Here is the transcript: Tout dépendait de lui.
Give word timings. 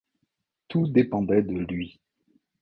Tout 0.67 0.87
dépendait 0.87 1.43
de 1.43 1.53
lui. 1.53 1.99